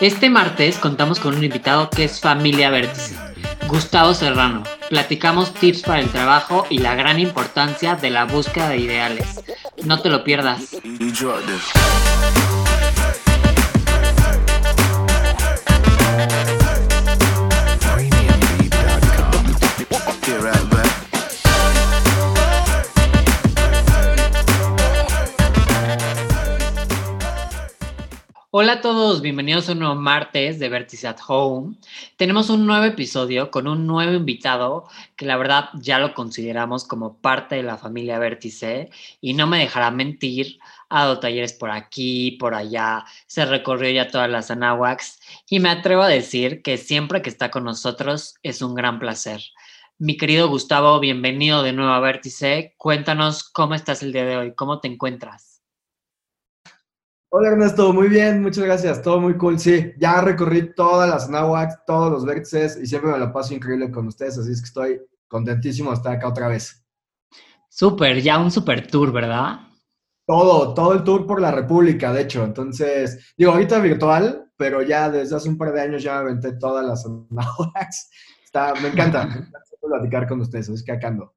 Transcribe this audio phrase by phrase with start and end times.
[0.00, 3.14] Este martes contamos con un invitado que es familia vértice,
[3.68, 4.64] Gustavo Serrano.
[4.88, 9.40] Platicamos tips para el trabajo y la gran importancia de la búsqueda de ideales.
[9.84, 10.76] No te lo pierdas.
[28.56, 31.74] Hola a todos, bienvenidos a un nuevo martes de Vértice at Home.
[32.16, 37.16] Tenemos un nuevo episodio con un nuevo invitado que la verdad ya lo consideramos como
[37.20, 42.36] parte de la familia Vértice y no me dejará mentir, ha dado talleres por aquí,
[42.38, 45.18] por allá, se recorrió ya todas las Anahuacs
[45.50, 49.42] y me atrevo a decir que siempre que está con nosotros es un gran placer.
[49.98, 52.74] Mi querido Gustavo, bienvenido de nuevo a Vértice.
[52.76, 55.53] Cuéntanos cómo estás el día de hoy, cómo te encuentras.
[57.36, 59.58] Hola Ernesto, muy bien, muchas gracias, todo muy cool.
[59.58, 63.90] Sí, ya recorrí todas las náhuatl, todos los vértices y siempre me lo paso increíble
[63.90, 66.86] con ustedes, así es que estoy contentísimo de estar acá otra vez.
[67.68, 69.62] Súper, ya un super tour, ¿verdad?
[70.24, 72.44] Todo, todo el tour por la República, de hecho.
[72.44, 76.52] Entonces, digo, ahorita virtual, pero ya desde hace un par de años ya me aventé
[76.52, 77.04] todas las.
[78.44, 81.34] Está, me encanta, me encanta platicar con ustedes, es que acá ando.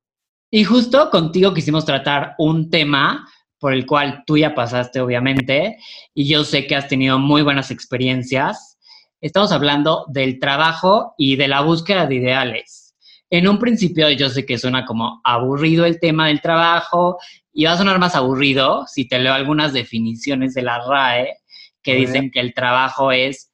[0.51, 3.27] Y justo contigo quisimos tratar un tema
[3.59, 5.77] por el cual tú ya pasaste, obviamente,
[6.13, 8.77] y yo sé que has tenido muy buenas experiencias.
[9.21, 12.95] Estamos hablando del trabajo y de la búsqueda de ideales.
[13.29, 17.17] En un principio yo sé que suena como aburrido el tema del trabajo
[17.51, 21.33] y va a sonar más aburrido si te leo algunas definiciones de la RAE
[21.81, 23.51] que dicen que el trabajo es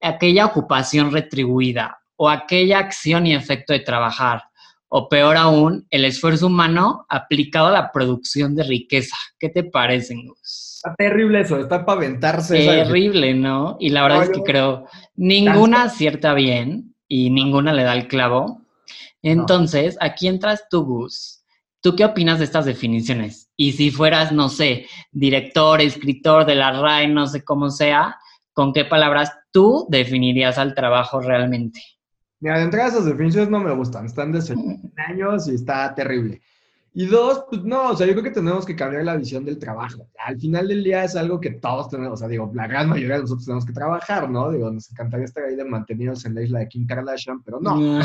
[0.00, 4.44] aquella ocupación retribuida o aquella acción y efecto de trabajar
[4.92, 9.16] o peor aún, el esfuerzo humano aplicado a la producción de riqueza.
[9.38, 10.82] ¿Qué te parece, Gus?
[10.84, 12.58] Está terrible eso, está para aventarse.
[12.58, 13.76] Terrible, ¿no?
[13.78, 18.62] Y la verdad es que creo, ninguna acierta bien y ninguna le da el clavo.
[19.22, 21.44] Entonces, aquí entras tú, Gus.
[21.80, 23.48] ¿Tú qué opinas de estas definiciones?
[23.56, 28.16] Y si fueras, no sé, director, escritor de la RAE, no sé cómo sea,
[28.52, 31.80] ¿con qué palabras tú definirías al trabajo realmente?
[32.40, 34.40] Mira, de entrada esas definiciones no me gustan, están de
[35.08, 36.40] años y está terrible.
[36.92, 39.58] Y dos, pues no, o sea, yo creo que tenemos que cambiar la visión del
[39.58, 40.08] trabajo.
[40.18, 43.16] Al final del día es algo que todos tenemos, o sea, digo, la gran mayoría
[43.16, 44.50] de nosotros tenemos que trabajar, ¿no?
[44.50, 48.00] Digo, nos encantaría estar ahí de mantenidos en la isla de Kim Kardashian, pero no.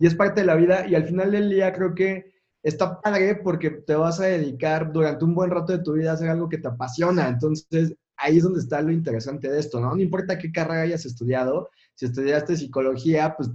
[0.00, 2.32] y es parte de la vida y al final del día creo que
[2.62, 6.14] está padre porque te vas a dedicar durante un buen rato de tu vida a
[6.14, 7.28] hacer algo que te apasiona.
[7.28, 9.94] Entonces, ahí es donde está lo interesante de esto, ¿no?
[9.94, 13.50] No importa qué carrera hayas estudiado, si estudiaste psicología, pues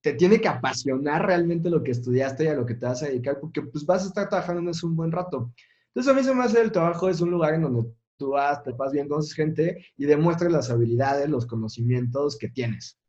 [0.00, 3.06] te, tiene que apasionar realmente lo que estudiaste y a lo que te vas a
[3.06, 5.52] dedicar, porque pues vas a estar trabajando en eso un buen rato.
[5.88, 8.62] Entonces a mí se me hace el trabajo es un lugar en donde tú vas,
[8.62, 13.00] te pasas bien con gente y demuestras las habilidades, los conocimientos que tienes.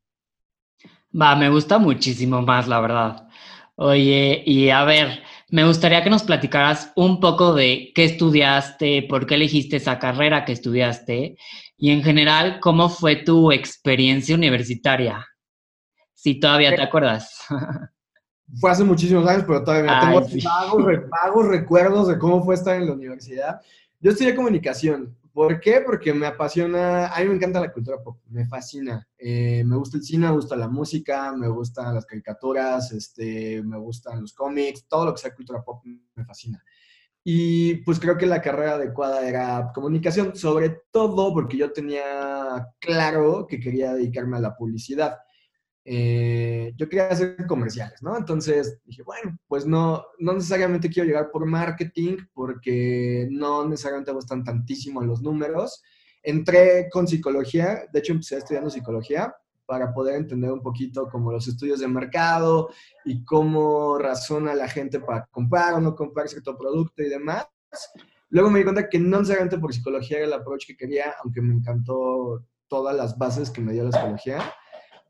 [1.14, 3.28] Va, me gusta muchísimo más, la verdad.
[3.76, 5.20] Oye, y a ver,
[5.52, 10.46] me gustaría que nos platicaras un poco de qué estudiaste, por qué elegiste esa carrera
[10.46, 11.38] que estudiaste
[11.82, 15.26] y en general, ¿cómo fue tu experiencia universitaria?
[16.14, 17.40] Si todavía te acuerdas.
[18.60, 20.22] Fue hace muchísimos años, pero todavía tengo
[21.10, 23.62] vagos, recuerdos de cómo fue estar en la universidad.
[24.00, 25.16] Yo estudié comunicación.
[25.32, 25.82] ¿Por qué?
[25.86, 29.08] Porque me apasiona, a mí me encanta la cultura pop, me fascina.
[29.18, 33.78] Eh, me gusta el cine, me gusta la música, me gustan las caricaturas, este, me
[33.78, 36.62] gustan los cómics, todo lo que sea cultura pop me fascina.
[37.32, 43.46] Y pues creo que la carrera adecuada era comunicación, sobre todo porque yo tenía claro
[43.48, 45.16] que quería dedicarme a la publicidad.
[45.86, 48.18] Eh, yo quería hacer comerciales, ¿no?
[48.18, 54.44] Entonces dije, bueno, pues no, no necesariamente quiero llegar por marketing porque no necesariamente gustan
[54.44, 55.84] tantísimo los números.
[56.24, 59.36] Entré con psicología, de hecho empecé estudiando psicología
[59.70, 62.70] para poder entender un poquito como los estudios de mercado
[63.06, 67.48] y cómo razona la gente para comprar o no comprar cierto producto y demás.
[68.30, 71.40] Luego me di cuenta que no necesariamente por psicología era el approach que quería, aunque
[71.44, 74.40] me encantó todas las bases que me dio la psicología.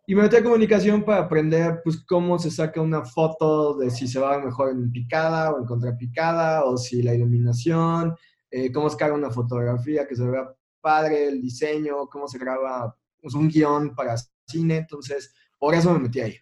[0.05, 4.09] Y me metí a comunicación para aprender pues, cómo se saca una foto de si
[4.09, 8.13] se va mejor en picada o en contrapicada, o si la iluminación,
[8.51, 12.93] eh, cómo se carga una fotografía que se vea padre, el diseño, cómo se graba
[13.21, 14.15] pues, un guion para
[14.49, 16.35] cine, entonces por eso me metí ahí.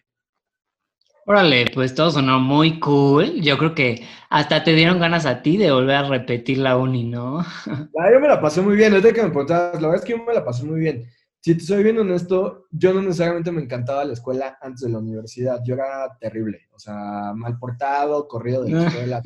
[1.26, 3.42] Órale, pues todo sonó muy cool.
[3.42, 7.04] Yo creo que hasta te dieron ganas a ti de volver a repetir la uni,
[7.04, 7.44] ¿no?
[7.66, 10.24] yo me la pasé muy bien, desde que me preguntabas, la verdad es que yo
[10.24, 11.06] me la pasé muy bien.
[11.40, 15.00] Si te soy bien honesto, yo no necesariamente me encantaba la escuela antes de la
[15.00, 15.60] universidad.
[15.66, 19.22] Yo era terrible, o sea, mal portado, corrido de la escuela.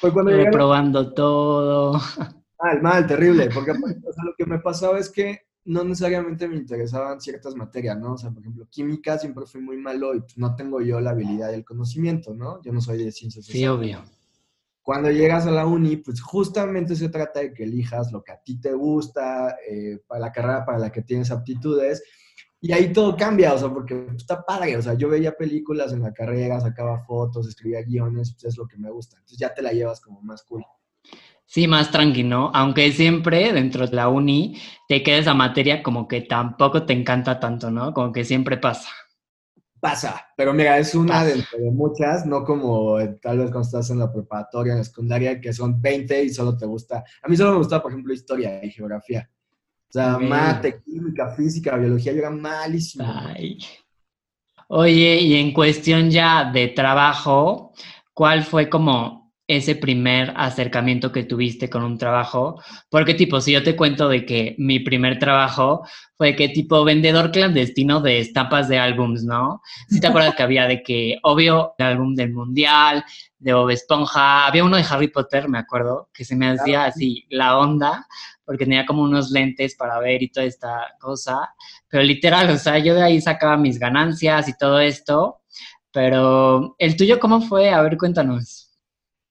[0.00, 2.00] Fue cuando Reprobando todo.
[2.58, 7.54] Mal, mal, terrible, porque lo que me pasaba es que no necesariamente me interesaban ciertas
[7.54, 8.14] materias, ¿no?
[8.14, 11.10] O sea, por ejemplo, química siempre fui muy malo y pues, no tengo yo la
[11.10, 12.60] habilidad y el conocimiento, ¿no?
[12.62, 13.46] Yo no soy de ciencias.
[13.46, 14.02] Sí, obvio.
[14.82, 18.42] Cuando llegas a la uni, pues justamente se trata de que elijas lo que a
[18.42, 22.02] ti te gusta, eh, para la carrera para la que tienes aptitudes,
[22.60, 26.02] y ahí todo cambia, o sea, porque está padre, o sea, yo veía películas en
[26.02, 29.62] la carrera, sacaba fotos, escribía guiones, pues es lo que me gusta, entonces ya te
[29.62, 30.64] la llevas como más cool.
[31.46, 32.50] Sí, más tranqui, ¿no?
[32.54, 34.56] Aunque siempre dentro de la uni
[34.88, 37.92] te queda esa materia como que tampoco te encanta tanto, ¿no?
[37.92, 38.88] Como que siempre pasa.
[39.78, 43.98] Pasa, pero mira, es una de, muchas, no como eh, tal vez cuando estás en
[43.98, 47.04] la preparatoria, en la secundaria, que son 20 y solo te gusta.
[47.22, 49.28] A mí solo me gusta, por ejemplo, historia y geografía.
[49.88, 53.04] O sea, mate, química, física, biología, yo era malísimo.
[53.06, 53.58] Ay.
[54.68, 57.74] Oye, y en cuestión ya de trabajo,
[58.14, 62.62] ¿cuál fue como ese primer acercamiento que tuviste con un trabajo?
[62.88, 65.86] Porque tipo, si yo te cuento de que mi primer trabajo
[66.16, 69.60] fue que tipo vendedor clandestino de estampas de álbums, ¿no?
[69.88, 73.04] Si te acuerdas que había de que, obvio, el álbum del Mundial,
[73.38, 77.26] de Bob Esponja, había uno de Harry Potter, me acuerdo, que se me hacía así
[77.28, 78.06] la onda,
[78.44, 81.54] porque tenía como unos lentes para ver y toda esta cosa,
[81.88, 85.40] pero literal, o sea, yo de ahí sacaba mis ganancias y todo esto,
[85.90, 87.70] pero el tuyo, ¿cómo fue?
[87.70, 88.71] A ver, cuéntanos.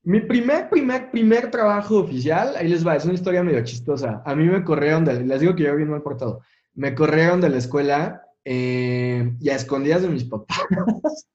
[0.03, 4.23] Mi primer, primer, primer trabajo oficial, ahí les va, es una historia medio chistosa.
[4.25, 6.41] A mí me corrieron, de, les digo que yo bien mal portado,
[6.73, 10.57] me corrieron de la escuela eh, y a escondidas de mis papás.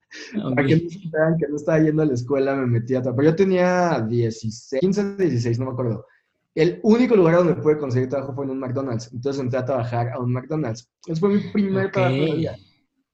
[0.55, 3.17] Para que no que no estaba yendo a la escuela, me metí a trabajar.
[3.17, 6.07] Pero yo tenía 16, 15, 16, no me acuerdo.
[6.55, 9.13] El único lugar donde pude conseguir trabajo fue en un McDonald's.
[9.13, 10.91] Entonces entré a trabajar a un McDonald's.
[11.07, 12.57] Ese fue mi primer trabajo de vida.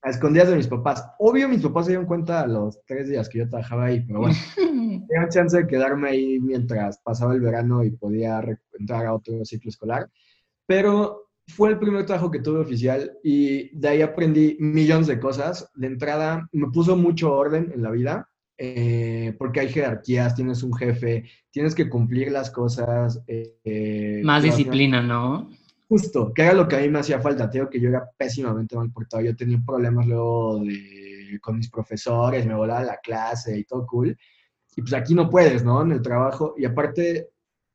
[0.02, 1.04] A escondidas de mis papás.
[1.19, 4.20] Obvio, mis papás se dieron cuenta a los tres días que yo trabajaba ahí, pero
[4.20, 4.37] bueno.
[5.08, 8.43] tenía chance de quedarme ahí mientras pasaba el verano y podía
[8.78, 10.08] entrar a otro ciclo escolar.
[10.66, 15.70] Pero fue el primer trabajo que tuve oficial y de ahí aprendí millones de cosas.
[15.75, 18.28] De entrada, me puso mucho orden en la vida,
[18.58, 23.22] eh, porque hay jerarquías, tienes un jefe, tienes que cumplir las cosas.
[23.26, 25.50] Eh, Más disciplina, ¿no?
[25.93, 27.50] Justo, que era lo que a mí me hacía falta.
[27.50, 29.23] Te digo que yo era pésimamente mal portado.
[29.23, 34.17] Yo tenía problemas luego de, con mis profesores, me volaba la clase y todo cool.
[34.75, 35.83] Y pues aquí no puedes, ¿no?
[35.83, 36.55] En el trabajo.
[36.56, 37.29] Y aparte,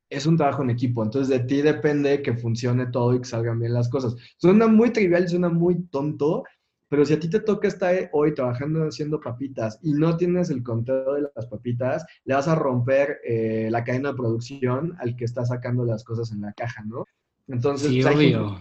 [0.09, 1.03] es un trabajo en equipo.
[1.03, 4.15] Entonces, de ti depende que funcione todo y que salgan bien las cosas.
[4.37, 6.43] Suena muy trivial suena muy tonto,
[6.89, 10.63] pero si a ti te toca estar hoy trabajando haciendo papitas y no tienes el
[10.63, 15.25] conteo de las papitas, le vas a romper eh, la cadena de producción al que
[15.25, 17.05] está sacando las cosas en la caja, ¿no?
[17.47, 18.59] Entonces, sí, pues, obvio.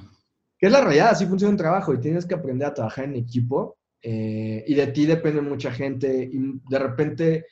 [0.58, 3.16] Que es la realidad, así funciona un trabajo y tienes que aprender a trabajar en
[3.16, 7.46] equipo eh, y de ti depende mucha gente y de repente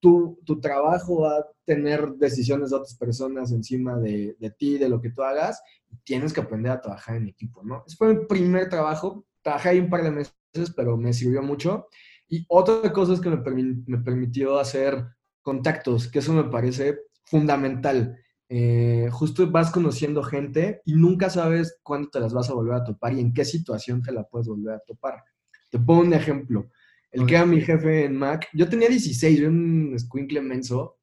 [0.00, 4.88] tu, tu, trabajo va a tener decisiones de otras personas encima de, de, ti, de
[4.88, 7.82] lo que tú hagas, y tienes que aprender a trabajar en equipo, ¿no?
[7.86, 10.34] Ese fue mi primer trabajo, trabajé ahí un par de meses,
[10.76, 11.88] pero me sirvió mucho.
[12.28, 13.38] Y otra cosa es que me,
[13.86, 15.04] me permitió hacer
[15.40, 18.18] contactos, que eso me parece fundamental.
[18.56, 22.84] Eh, justo vas conociendo gente y nunca sabes cuándo te las vas a volver a
[22.84, 25.24] topar y en qué situación te la puedes volver a topar.
[25.70, 26.70] Te pongo un ejemplo.
[27.10, 30.98] El que era mi jefe en Mac, yo tenía 16, yo un squinkle menso.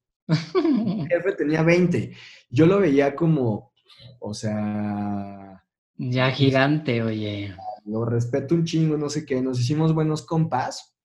[0.54, 2.16] Mi jefe tenía 20.
[2.48, 3.74] Yo lo veía como,
[4.18, 5.62] o sea...
[5.98, 7.54] Ya gigante, oye.
[7.84, 9.42] Lo respeto un chingo, no sé qué.
[9.42, 10.96] Nos hicimos buenos compas.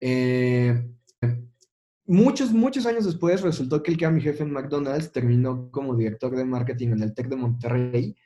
[0.00, 0.84] Eh,
[2.06, 5.94] muchos, muchos años después resultó que el que era mi jefe en McDonald's terminó como
[5.94, 8.16] director de marketing en el TEC de Monterrey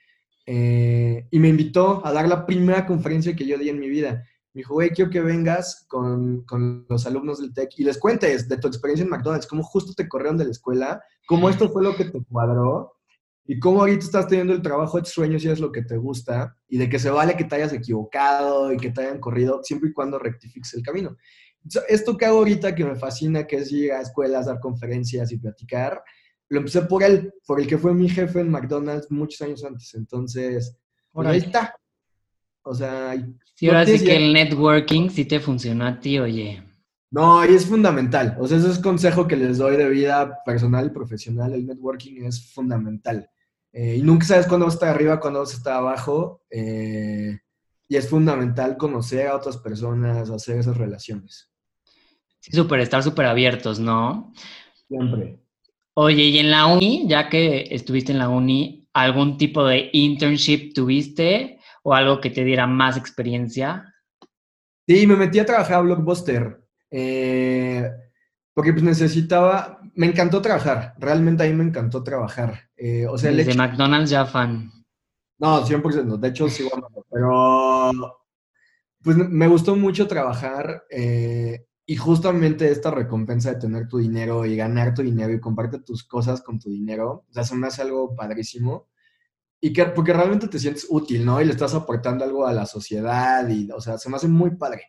[0.45, 4.23] eh, y me invitó a dar la primera conferencia que yo di en mi vida.
[4.53, 8.49] Me dijo, güey, quiero que vengas con, con, los alumnos del TEC y les cuentes
[8.49, 11.83] de tu experiencia en McDonald's, cómo justo te corrieron de la escuela, cómo esto fue
[11.83, 12.93] lo que te cuadró
[13.45, 15.97] y cómo ahorita estás teniendo el trabajo de tus sueños y es lo que te
[15.97, 19.61] gusta y de que se vale que te hayas equivocado y que te hayan corrido
[19.63, 21.17] siempre y cuando rectifiques el camino.
[21.87, 25.37] Esto que hago ahorita que me fascina, que es ir a escuelas, dar conferencias y
[25.37, 26.03] platicar,
[26.49, 29.93] lo empecé por él, por el que fue mi jefe en McDonald's muchos años antes.
[29.93, 30.77] Entonces,
[31.11, 31.75] pues ahí está.
[32.63, 33.15] O sea,
[33.55, 36.63] sí, ahora sí que el networking sí te funciona a ti, oye.
[37.09, 38.37] No, y es fundamental.
[38.39, 41.53] O sea, ese es consejo que les doy de vida personal y profesional.
[41.53, 43.29] El networking es fundamental.
[43.73, 46.41] Eh, y nunca sabes cuándo vas a estar arriba, cuándo vas a estar abajo.
[46.49, 47.37] Eh,
[47.87, 51.50] y es fundamental conocer a otras personas, hacer esas relaciones.
[52.41, 54.33] Sí, súper, estar súper abiertos, ¿no?
[54.87, 55.39] Siempre.
[55.93, 60.73] Oye, y en la uni, ya que estuviste en la uni, ¿algún tipo de internship
[60.73, 61.59] tuviste?
[61.83, 63.93] o algo que te diera más experiencia?
[64.87, 66.61] Sí, me metí a trabajar a Blockbuster.
[66.89, 67.89] Eh,
[68.53, 72.69] porque pues necesitaba, me encantó trabajar, realmente a mí me encantó trabajar.
[72.75, 74.69] Eh, o sea, Desde McDonald's ya fan.
[75.39, 76.17] No, 100%.
[76.17, 78.19] De hecho, sí, bueno, pero
[79.01, 84.55] pues me gustó mucho trabajar eh, y justamente esta recompensa de tener tu dinero y
[84.55, 87.81] ganar tu dinero y compartir tus cosas con tu dinero, o sea, se me hace
[87.81, 88.87] algo padrísimo.
[89.59, 91.41] Y que, porque realmente te sientes útil, ¿no?
[91.41, 94.51] Y le estás aportando algo a la sociedad y, o sea, se me hace muy
[94.51, 94.83] padre.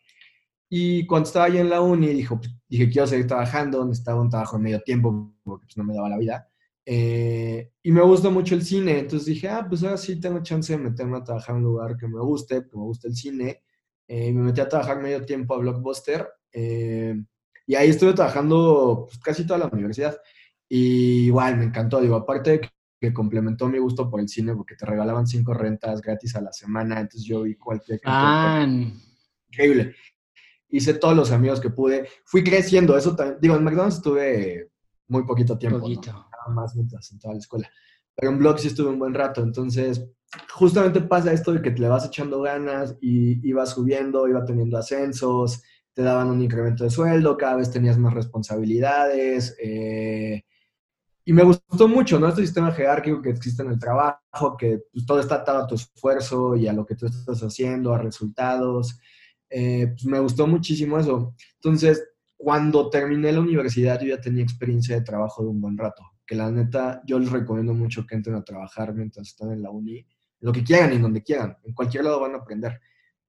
[0.69, 4.57] Y cuando estaba ahí en la uni, dijo, dije, quiero seguir trabajando, necesitaba un trabajo
[4.57, 6.49] de medio tiempo porque pues, no me daba la vida.
[6.87, 10.73] Eh, y me gusta mucho el cine, entonces dije, ah, pues ahora sí tengo chance
[10.73, 13.65] de meterme a trabajar en un lugar que me guste, que me guste el cine.
[14.07, 16.29] Eh, me metí a trabajar medio tiempo a Blockbuster.
[16.53, 17.15] Eh,
[17.67, 20.17] y ahí estuve trabajando pues, casi toda la universidad.
[20.69, 22.01] Y igual, me encantó.
[22.01, 26.01] Digo, aparte de que complementó mi gusto por el cine, porque te regalaban cinco rentas
[26.01, 28.01] gratis a la semana, entonces yo vi cualquier...
[28.05, 28.67] Ah.
[29.49, 29.95] Increíble.
[30.69, 32.09] Hice todos los amigos que pude.
[32.25, 33.39] Fui creciendo, eso también.
[33.41, 34.71] Digo, en McDonald's estuve
[35.09, 35.81] muy poquito tiempo.
[35.81, 36.27] Poquito.
[36.49, 37.71] más mientras en toda la escuela.
[38.15, 40.07] Pero en blog sí estuve un buen rato, entonces
[40.51, 44.79] justamente pasa esto de que te le vas echando ganas y ibas subiendo, iba teniendo
[44.79, 45.63] ascensos,
[45.95, 49.57] te daban un incremento de sueldo, cada vez tenías más responsabilidades.
[49.63, 50.43] Eh,
[51.25, 52.29] y me gustó mucho, ¿no?
[52.29, 55.77] Este sistema jerárquico que existe en el trabajo, que pues, todo está atado a tu
[55.77, 58.99] esfuerzo y a lo que tú estás haciendo, a resultados.
[59.49, 61.35] Eh, pues me gustó muchísimo eso.
[61.57, 62.03] Entonces,
[62.37, 66.03] cuando terminé la universidad, yo ya tenía experiencia de trabajo de un buen rato.
[66.27, 69.71] Que la neta, yo les recomiendo mucho que entren a trabajar mientras están en la
[69.71, 70.05] uni,
[70.41, 71.57] lo que quieran y donde quieran.
[71.63, 72.81] En cualquier lado van a aprender.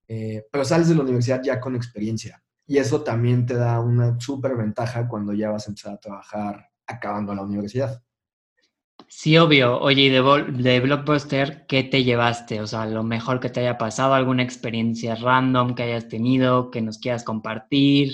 [0.08, 2.44] Eh, pero sales de la universidad ya con experiencia.
[2.66, 6.70] Y eso también te da una súper ventaja cuando ya vas a empezar a trabajar
[6.88, 8.02] acabando la universidad.
[9.08, 9.80] Sí, obvio.
[9.80, 12.62] Oye, y de, de Blockbuster, ¿qué te llevaste?
[12.62, 16.82] O sea, lo mejor que te haya pasado, alguna experiencia random que hayas tenido, que
[16.82, 18.14] nos quieras compartir.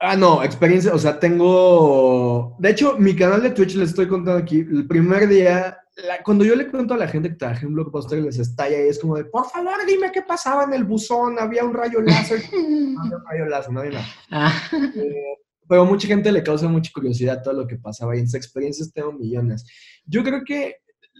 [0.00, 2.54] Ah, no, experiencia, o sea, tengo...
[2.58, 5.78] De hecho, mi canal de Twitch les estoy contando aquí, el primer día,
[6.24, 8.98] cuando yo le cuento a la gente que trabajé en Blockbuster, les estalla y es
[8.98, 12.40] como de, por favor, dime qué pasaba en el buzón, había un rayo láser.
[12.52, 14.06] no había un rayo láser, no había nada.
[14.30, 14.52] Ah.
[14.72, 15.38] Eh,
[15.68, 18.92] pero mucha gente le causa mucha curiosidad todo lo que pasaba y en esas experiencias
[18.92, 19.66] tengo millones.
[20.06, 20.76] Yo creo que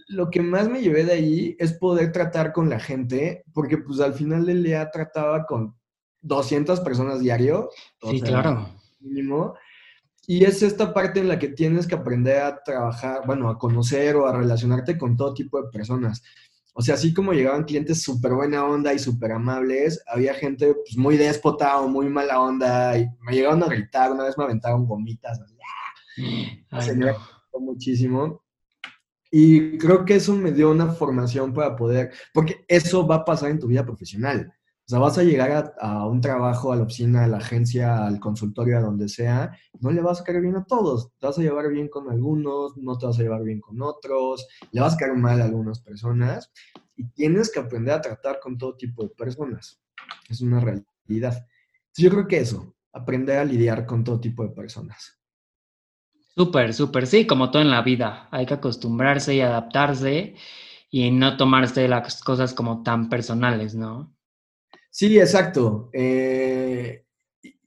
[0.07, 3.99] lo que más me llevé de ahí es poder tratar con la gente, porque pues
[3.99, 5.75] al final del día trataba con
[6.21, 7.69] 200 personas diario.
[8.01, 8.67] Sí, claro.
[8.99, 9.53] Mínimo.
[10.31, 14.15] Y es esta parte en la que tienes que aprender a trabajar, bueno, a conocer
[14.15, 16.21] o a relacionarte con todo tipo de personas.
[16.75, 20.95] O sea, así como llegaban clientes súper buena onda y súper amables, había gente pues,
[20.95, 24.85] muy déspota o muy mala onda y me llegaron a gritar, una vez me aventaron
[24.85, 25.41] gomitas,
[26.69, 27.11] así, me
[27.59, 28.43] muchísimo.
[29.31, 33.49] Y creo que eso me dio una formación para poder, porque eso va a pasar
[33.49, 34.53] en tu vida profesional.
[34.89, 38.19] O sea, vas a llegar a, un trabajo, a la oficina, a la agencia, al
[38.19, 41.11] consultorio, a donde sea, no le vas a caer bien a todos.
[41.19, 44.47] Te vas a llevar bien con algunos, no te vas a llevar bien con otros,
[44.71, 46.51] le vas a caer mal a algunas personas
[46.95, 49.79] y tienes que aprender a tratar con todo tipo de personas.
[50.27, 51.45] Es una realidad.
[51.95, 55.19] Yo creo que eso, aprender a lidiar con todo tipo de personas.
[56.33, 58.27] Súper, súper, sí, como todo en la vida.
[58.31, 60.33] Hay que acostumbrarse y adaptarse
[60.89, 64.15] y no tomarse las cosas como tan personales, ¿no?
[64.89, 65.89] Sí, exacto.
[65.93, 67.05] Eh,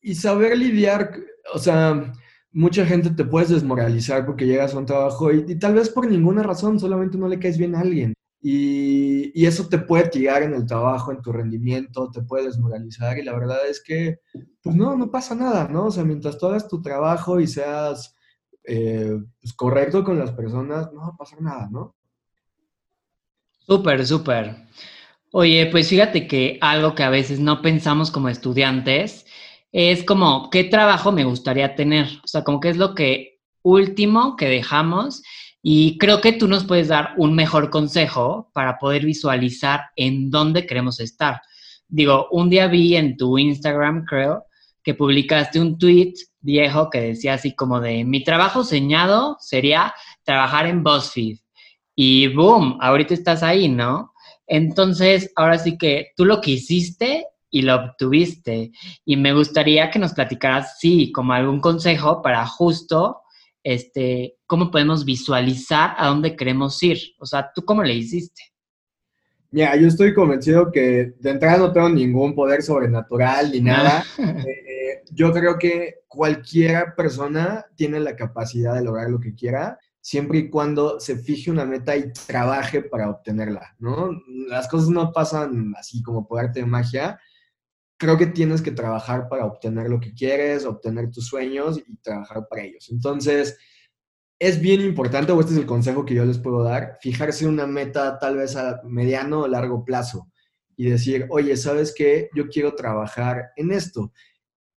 [0.02, 1.12] y saber lidiar,
[1.54, 2.12] o sea,
[2.52, 6.42] mucha gente te puedes desmoralizar porque llegas a un trabajo y, tal vez por ninguna
[6.42, 8.14] razón, solamente no le caes bien a alguien.
[8.40, 13.22] Y, eso te puede tirar en el trabajo, en tu rendimiento, te puede desmoralizar y
[13.22, 14.20] la verdad es que,
[14.62, 15.86] pues no, no pasa nada, ¿no?
[15.86, 18.14] O sea, mientras tú hagas tu trabajo y seas
[18.64, 21.94] eh, pues, correcto con las personas, no va a pasar nada, ¿no?
[23.66, 24.56] Súper, súper.
[25.34, 29.24] Oye, pues fíjate que algo que a veces no pensamos como estudiantes
[29.72, 32.06] es como, ¿qué trabajo me gustaría tener?
[32.22, 35.22] O sea, como qué es lo que último que dejamos
[35.62, 40.66] y creo que tú nos puedes dar un mejor consejo para poder visualizar en dónde
[40.66, 41.40] queremos estar.
[41.88, 44.44] Digo, un día vi en tu Instagram, creo,
[44.84, 50.66] que publicaste un tweet viejo que decía así como de, mi trabajo soñado sería trabajar
[50.66, 51.38] en BuzzFeed.
[51.94, 54.11] Y boom, ahorita estás ahí, ¿no?
[54.46, 58.72] Entonces, ahora sí que tú lo quisiste y lo obtuviste.
[59.04, 63.22] Y me gustaría que nos platicaras, sí, como algún consejo para justo,
[63.62, 66.98] este, cómo podemos visualizar a dónde queremos ir.
[67.18, 68.42] O sea, ¿tú cómo le hiciste?
[69.50, 74.04] Mira, yo estoy convencido que de entrada no tengo ningún poder sobrenatural ni nada.
[74.82, 80.38] Eh, yo creo que cualquier persona tiene la capacidad de lograr lo que quiera siempre
[80.38, 84.10] y cuando se fije una meta y trabaje para obtenerla, ¿no?
[84.48, 87.20] Las cosas no pasan así como por arte de magia.
[87.96, 92.48] Creo que tienes que trabajar para obtener lo que quieres, obtener tus sueños y trabajar
[92.50, 92.90] para ellos.
[92.90, 93.56] Entonces,
[94.40, 97.68] es bien importante, o este es el consejo que yo les puedo dar, fijarse una
[97.68, 100.32] meta tal vez a mediano o largo plazo
[100.76, 102.28] y decir, oye, ¿sabes qué?
[102.34, 104.12] Yo quiero trabajar en esto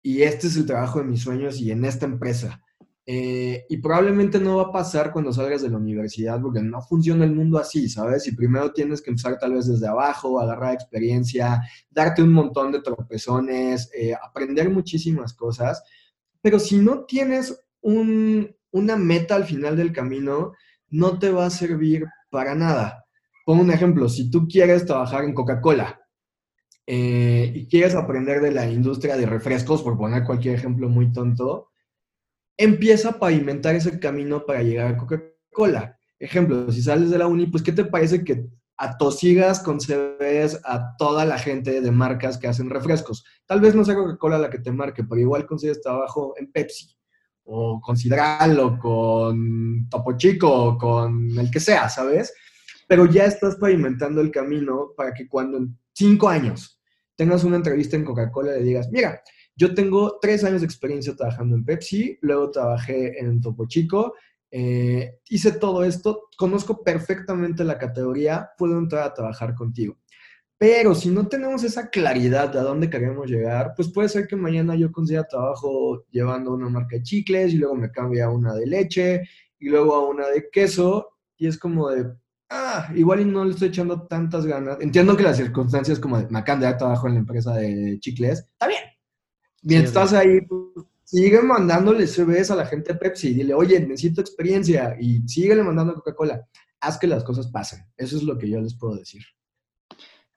[0.02, 2.62] y este es el trabajo de mis sueños y en esta empresa.
[3.06, 7.26] Eh, y probablemente no va a pasar cuando salgas de la universidad porque no funciona
[7.26, 8.28] el mundo así, ¿sabes?
[8.28, 12.82] Y primero tienes que empezar tal vez desde abajo, agarrar experiencia, darte un montón de
[12.82, 15.84] tropezones, eh, aprender muchísimas cosas.
[16.42, 20.54] Pero si no tienes un, una meta al final del camino
[20.94, 23.06] no te va a servir para nada.
[23.46, 26.00] Pongo un ejemplo, si tú quieres trabajar en Coca-Cola
[26.86, 31.73] eh, y quieres aprender de la industria de refrescos, por poner cualquier ejemplo muy tonto,
[32.58, 35.98] empieza a pavimentar ese camino para llegar a Coca-Cola.
[36.20, 40.96] Ejemplo, si sales de la uni, pues ¿qué te parece que atosigas con CVs a
[40.98, 43.26] toda la gente de marcas que hacen refrescos?
[43.46, 46.96] Tal vez no sea Coca-Cola la que te marque, pero igual consigues trabajo en Pepsi
[47.46, 52.34] o con Sidral, o con Topo Chico, o con el que sea, ¿sabes?
[52.88, 56.80] Pero ya estás pavimentando el camino para que cuando en cinco años
[57.16, 59.22] tengas una entrevista en Coca-Cola le digas, mira,
[59.56, 64.16] yo tengo tres años de experiencia trabajando en Pepsi, luego trabajé en Topo Chico,
[64.52, 69.98] eh, hice todo esto, conozco perfectamente la categoría, puedo entrar a trabajar contigo.
[70.58, 74.36] Pero si no tenemos esa claridad de a dónde queremos llegar, pues puede ser que
[74.36, 78.54] mañana yo consiga trabajo llevando una marca de chicles y luego me cambie a una
[78.54, 79.24] de leche
[79.60, 82.14] y luego a una de queso y es como de,
[82.50, 84.78] ah, igual y no le estoy echando tantas ganas.
[84.80, 88.40] Entiendo que las circunstancias como de, me de dar trabajo en la empresa de chicles,
[88.40, 88.93] está bien.
[89.64, 93.80] Mientras estás ahí, pues, sigue mandándole CVs a la gente de Pepsi y dile, oye,
[93.80, 96.46] necesito experiencia y síguele mandando Coca-Cola.
[96.82, 97.86] Haz que las cosas pasen.
[97.96, 99.24] Eso es lo que yo les puedo decir.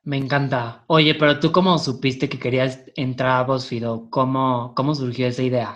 [0.05, 0.85] Me encanta.
[0.87, 5.43] Oye, pero tú cómo supiste que querías entrar a BuzzFeed o cómo, cómo surgió esa
[5.43, 5.75] idea?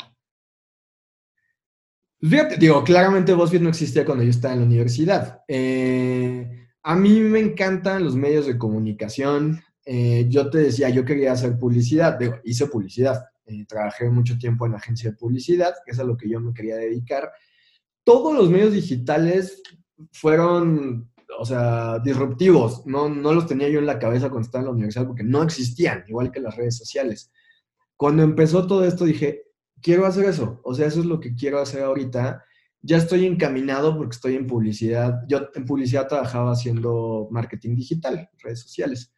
[2.20, 5.42] Fíjate, digo, claramente BuzzFeed no existía cuando yo estaba en la universidad.
[5.48, 9.60] Eh, a mí me encantan los medios de comunicación.
[9.84, 13.29] Eh, yo te decía, yo quería hacer publicidad, digo, hice publicidad.
[13.50, 16.54] Eh, trabajé mucho tiempo en agencia de publicidad, que es a lo que yo me
[16.54, 17.30] quería dedicar.
[18.04, 19.62] Todos los medios digitales
[20.12, 22.86] fueron o sea, disruptivos.
[22.86, 25.42] No, no los tenía yo en la cabeza cuando estaba en la universidad porque no
[25.42, 27.32] existían, igual que las redes sociales.
[27.96, 29.44] Cuando empezó todo esto dije,
[29.80, 30.60] quiero hacer eso.
[30.64, 32.44] O sea, eso es lo que quiero hacer ahorita.
[32.82, 35.20] Ya estoy encaminado porque estoy en publicidad.
[35.28, 39.12] Yo en publicidad trabajaba haciendo marketing digital, redes sociales.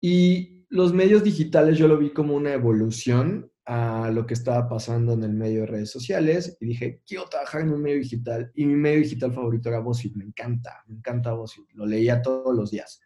[0.00, 5.12] Y los medios digitales yo lo vi como una evolución a lo que estaba pasando
[5.12, 8.50] en el medio de redes sociales y dije, quiero trabajar en un medio digital.
[8.56, 12.52] Y mi medio digital favorito era BuzzFeed, me encanta, me encanta BuzzFeed, lo leía todos
[12.56, 13.00] los días.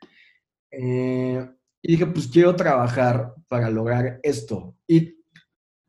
[0.70, 1.46] Eh,
[1.82, 4.74] y dije, pues quiero trabajar para lograr esto.
[4.86, 5.18] Y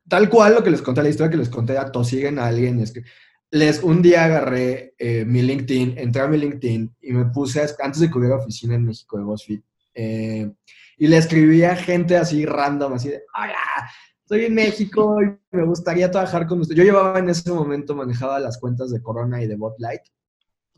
[0.06, 2.78] tal cual lo que les conté, la historia que les conté a tosiguen a alguien,
[2.80, 3.04] es que
[3.52, 8.02] les, un día agarré eh, mi LinkedIn, entré a mi LinkedIn y me puse, antes
[8.02, 9.60] de que hubiera oficina en México de BuzzFeed,
[10.00, 10.52] eh,
[10.96, 13.90] y le escribí a gente así random, así de, hola,
[14.22, 16.74] estoy en México y me gustaría trabajar con usted.
[16.74, 20.02] Yo llevaba en ese momento, manejaba las cuentas de Corona y de Botlight.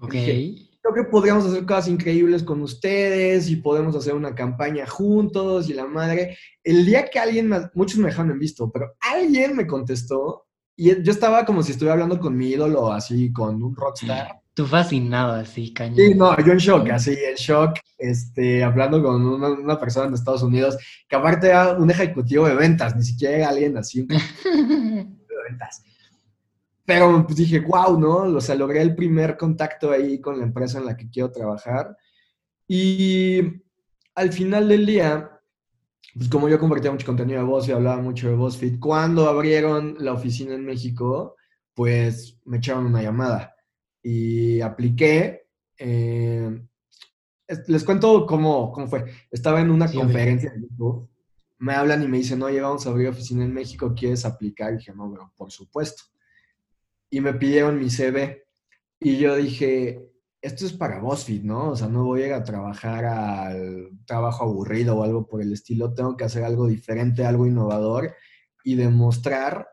[0.01, 0.11] Ok.
[0.11, 5.75] creo que podríamos hacer cosas increíbles con ustedes y podemos hacer una campaña juntos y
[5.75, 6.37] la madre.
[6.65, 11.13] El día que alguien, muchos me dejaron en visto, pero alguien me contestó y yo
[11.13, 14.42] estaba como si estuviera hablando con mi ídolo, así, con un rockstar.
[14.55, 15.97] Tú fascinado, así, cañón.
[15.97, 20.43] Sí, no, yo en shock, así, en shock, este, hablando con una, persona en Estados
[20.43, 20.77] Unidos,
[21.09, 25.83] que aparte era un ejecutivo de ventas, ni siquiera era alguien así, de ventas.
[26.85, 28.17] Pero pues dije, wow, ¿no?
[28.37, 31.97] O sea, logré el primer contacto ahí con la empresa en la que quiero trabajar.
[32.69, 33.41] Y
[34.15, 35.31] al final del día,
[36.15, 39.97] pues como yo compartía mucho contenido de voz y hablaba mucho de BuzzFeed, cuando abrieron
[39.99, 41.37] la oficina en México,
[41.73, 43.53] pues me echaron una llamada
[44.03, 45.47] y apliqué.
[45.79, 46.63] Eh,
[47.67, 49.05] les cuento cómo, cómo, fue.
[49.31, 51.09] Estaba en una conferencia de YouTube,
[51.59, 54.73] me hablan y me dicen, oye, vamos a abrir oficina en México, ¿quieres aplicar?
[54.73, 56.03] Y dije, no, pero por supuesto.
[57.11, 58.47] Y me pidieron mi CV.
[58.99, 61.71] Y yo dije, esto es para BuzzFeed, ¿no?
[61.71, 65.53] O sea, no voy a ir a trabajar al trabajo aburrido o algo por el
[65.53, 65.95] estilo.
[65.95, 68.15] Tengo que hacer algo diferente, algo innovador
[68.65, 69.69] y demostrar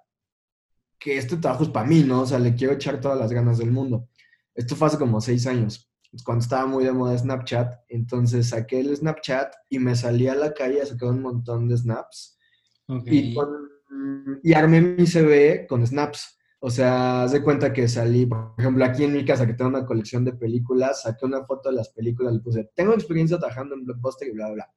[0.99, 2.21] que este trabajo es para mí, ¿no?
[2.21, 4.09] O sea, le quiero echar todas las ganas del mundo.
[4.55, 5.89] Esto fue hace como seis años,
[6.23, 7.73] cuando estaba muy de moda Snapchat.
[7.89, 11.77] Entonces saqué el Snapchat y me salí a la calle a sacar un montón de
[11.77, 12.37] snaps.
[13.05, 13.35] Y,
[14.43, 16.37] y armé mi CV con snaps.
[16.61, 19.69] O sea, haz de cuenta que salí, por ejemplo, aquí en mi casa, que tengo
[19.69, 23.75] una colección de películas, saqué una foto de las películas, le puse, tengo experiencia trabajando
[23.75, 24.73] en Blockbuster y bla, bla, bla.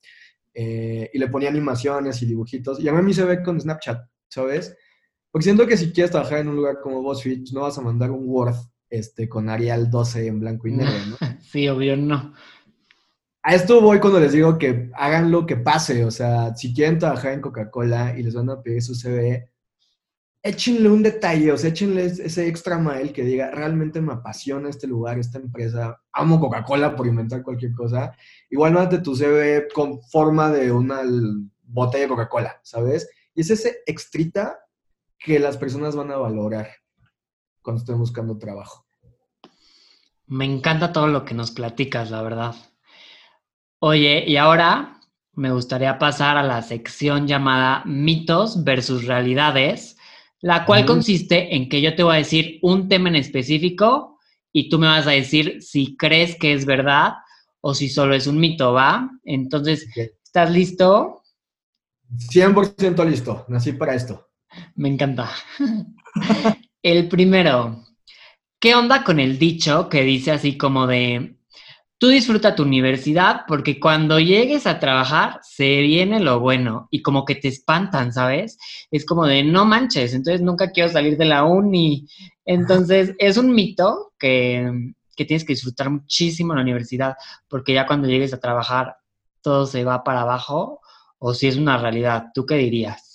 [0.55, 2.79] Eh, y le ponía animaciones y dibujitos.
[2.79, 4.77] Y armé mi CV con Snapchat, ¿sabes?
[5.31, 8.11] Porque siento que si quieres trabajar en un lugar como BuzzFeed, no vas a mandar
[8.11, 8.55] un Word
[8.93, 11.17] este, con Arial 12 en blanco y negro, ¿no?
[11.41, 12.35] Sí, obvio no.
[13.43, 16.99] A esto voy cuando les digo que hagan lo que pase, o sea, si quieren
[16.99, 19.51] trabajar en Coca-Cola y les van a pedir su CV,
[20.43, 24.87] échenle un detalle, o sea, échenle ese extra mile que diga, realmente me apasiona este
[24.87, 28.15] lugar, esta empresa, amo Coca-Cola por inventar cualquier cosa.
[28.51, 31.03] Igual mándate tu CV con forma de una
[31.63, 33.09] botella de Coca-Cola, ¿sabes?
[33.35, 34.59] Y es ese extrita
[35.19, 36.69] que las personas van a valorar
[37.63, 38.82] cuando estén buscando trabajo.
[40.33, 42.55] Me encanta todo lo que nos platicas, la verdad.
[43.81, 44.99] Oye, y ahora
[45.35, 49.99] me gustaría pasar a la sección llamada mitos versus realidades,
[50.41, 54.19] la cual consiste en que yo te voy a decir un tema en específico
[54.51, 57.13] y tú me vas a decir si crees que es verdad
[57.61, 59.11] o si solo es un mito, ¿va?
[59.25, 59.87] Entonces,
[60.25, 61.25] ¿estás listo?
[62.33, 64.31] 100% listo, nací para esto.
[64.77, 65.29] Me encanta.
[66.83, 67.85] el primero,
[68.63, 71.35] ¿qué onda con el dicho que dice así como de,
[71.99, 77.25] tú disfruta tu universidad porque cuando llegues a trabajar se viene lo bueno y como
[77.25, 78.59] que te espantan, ¿sabes?
[78.93, 82.07] Es como de, no manches, entonces nunca quiero salir de la uni.
[82.45, 87.17] Entonces, es un mito que, que tienes que disfrutar muchísimo en la universidad
[87.49, 88.97] porque ya cuando llegues a trabajar
[89.41, 90.81] todo se va para abajo
[91.19, 92.27] o si es una realidad.
[92.33, 93.12] ¿Tú qué dirías?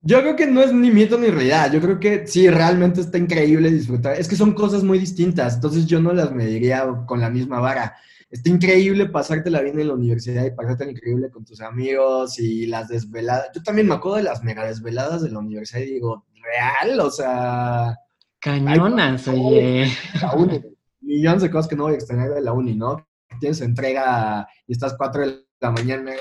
[0.00, 1.72] Yo creo que no es ni mito ni realidad.
[1.72, 4.18] Yo creo que sí, realmente está increíble disfrutar.
[4.18, 7.96] Es que son cosas muy distintas, entonces yo no las mediría con la misma vara.
[8.30, 12.66] Está increíble pasarte la vida en la universidad y pasarte increíble con tus amigos y
[12.66, 13.48] las desveladas.
[13.54, 17.00] Yo también me acuerdo de las mega desveladas de la universidad y digo, ¿real?
[17.00, 17.96] O sea...
[18.38, 19.90] Cañonas, oye.
[21.00, 23.08] Millones de cosas que no voy a extrañar de la uni, ¿no?
[23.40, 26.12] Tienes entrega y estás cuatro de la mañana.
[26.12, 26.18] Eh,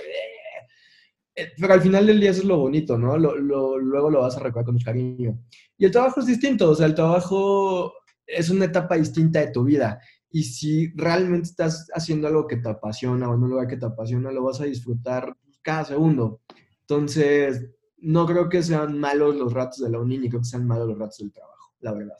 [1.57, 3.17] pero al final del día eso es lo bonito, ¿no?
[3.17, 5.39] luego lo vas a recordar con mucho cariño.
[5.77, 7.93] Y el trabajo es distinto, o sea, el trabajo
[8.25, 10.01] es una etapa distinta de tu vida.
[10.29, 13.85] Y si realmente estás haciendo algo que te apasiona o en un lugar que te
[13.85, 16.41] apasiona, lo vas a disfrutar cada segundo.
[16.81, 20.65] Entonces, no creo que sean malos los ratos de la uni, ni creo que sean
[20.65, 22.17] malos los ratos del trabajo, la verdad.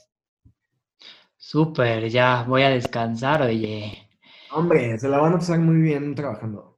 [1.35, 4.09] Súper, ya voy a descansar, oye.
[4.51, 6.76] Hombre, se la van a pasar muy bien trabajando.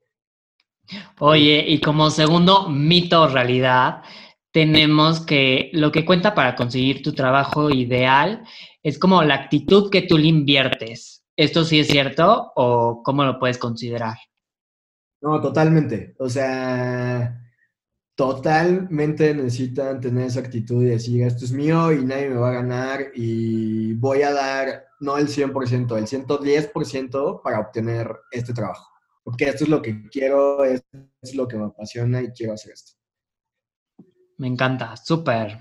[1.19, 4.02] Oye, y como segundo mito o realidad,
[4.52, 8.43] tenemos que lo que cuenta para conseguir tu trabajo ideal
[8.82, 11.23] es como la actitud que tú le inviertes.
[11.36, 14.17] ¿Esto sí es cierto o cómo lo puedes considerar?
[15.21, 16.15] No, totalmente.
[16.19, 17.41] O sea,
[18.15, 22.54] totalmente necesitan tener esa actitud y decir, esto es mío y nadie me va a
[22.54, 28.88] ganar y voy a dar no el 100%, el 110% para obtener este trabajo
[29.30, 32.74] porque esto es lo que quiero, esto es lo que me apasiona y quiero hacer
[32.74, 32.94] esto.
[34.38, 35.60] Me encanta, súper.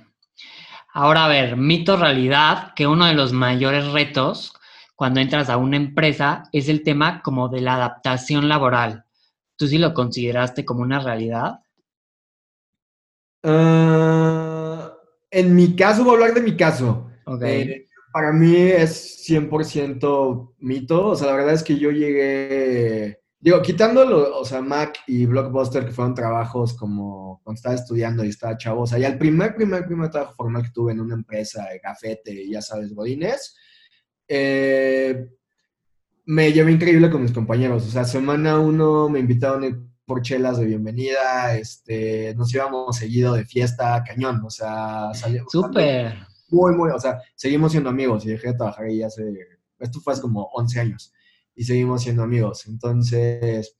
[0.94, 4.54] Ahora a ver, mito realidad, que uno de los mayores retos
[4.96, 9.04] cuando entras a una empresa es el tema como de la adaptación laboral.
[9.56, 11.60] ¿Tú sí lo consideraste como una realidad?
[13.42, 14.94] Ah,
[15.30, 17.10] en mi caso, voy a hablar de mi caso.
[17.42, 21.08] Eh, para mí es 100% mito.
[21.08, 25.84] O sea, la verdad es que yo llegué Digo, quitándolo, o sea, Mac y Blockbuster,
[25.84, 29.54] que fueron trabajos como cuando estaba estudiando y estaba chavo, o sea, ya el primer,
[29.54, 33.56] primer, primer trabajo formal que tuve en una empresa de gafete, ya sabes, Godines,
[34.26, 35.28] eh,
[36.26, 37.86] me llevé increíble con mis compañeros.
[37.86, 43.44] O sea, semana uno me invitaron por chelas de bienvenida, este, nos íbamos seguido de
[43.44, 45.52] fiesta, cañón, o sea, salimos.
[45.52, 46.26] Súper.
[46.50, 49.22] Muy, muy, o sea, seguimos siendo amigos y dejé de trabajar ahí hace,
[49.78, 51.12] esto fue hace como 11 años
[51.58, 52.66] y seguimos siendo amigos.
[52.68, 53.76] Entonces,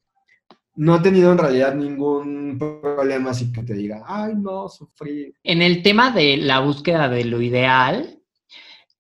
[0.75, 5.33] no he tenido en realidad ningún problema así que te diga, ay, no, sufrí.
[5.45, 8.21] En el tema de la búsqueda de lo ideal,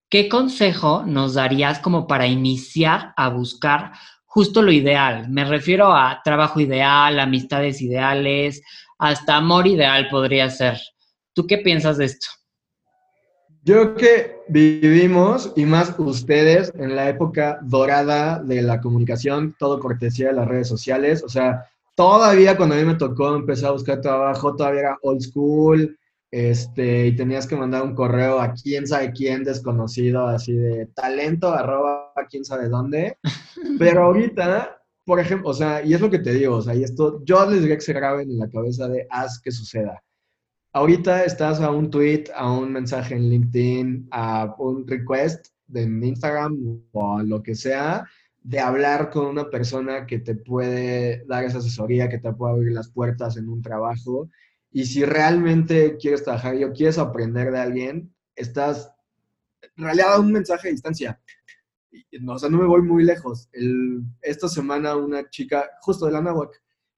[0.09, 3.93] ¿qué consejo nos darías como para iniciar a buscar
[4.25, 5.29] justo lo ideal?
[5.29, 8.63] Me refiero a trabajo ideal, amistades ideales,
[8.97, 10.79] hasta amor ideal podría ser.
[11.33, 12.29] ¿Tú qué piensas de esto?
[13.69, 19.79] Yo creo que vivimos, y más ustedes, en la época dorada de la comunicación, todo
[19.79, 21.23] cortesía de las redes sociales.
[21.23, 25.21] O sea, todavía cuando a mí me tocó empezar a buscar trabajo, todavía era old
[25.21, 25.99] school,
[26.31, 31.53] este, y tenías que mandar un correo a quién sabe quién desconocido, así de talento,
[31.53, 33.19] arroba quién sabe dónde.
[33.79, 36.85] Pero ahorita, por ejemplo, o sea, y es lo que te digo, o sea, y
[36.85, 40.03] esto, yo les diría que se graben en la cabeza de haz que suceda
[40.79, 46.57] ahorita estás a un tweet, a un mensaje en LinkedIn, a un request en Instagram
[46.93, 48.07] o a lo que sea,
[48.45, 52.73] de hablar con una persona que te puede dar esa asesoría, que te puede abrir
[52.73, 54.31] las puertas en un trabajo.
[54.71, 58.93] Y si realmente quieres trabajar y quieres aprender de alguien, estás
[59.77, 61.21] en realidad un mensaje a distancia.
[62.29, 63.49] O sea, no me voy muy lejos.
[64.23, 66.23] esta semana una chica, justo de la